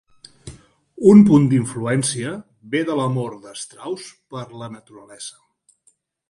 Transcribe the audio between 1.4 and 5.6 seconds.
d'influència ve de l'amor de Strauss per la naturalesa.